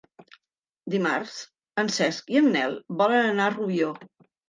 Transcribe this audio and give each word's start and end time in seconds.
Dimarts 0.93 1.35
en 1.83 1.93
Cesc 1.99 2.35
i 2.37 2.43
en 2.43 2.53
Nel 2.59 2.77
volen 3.05 3.33
anar 3.37 3.51
a 3.53 3.57
Rubió. 3.61 3.97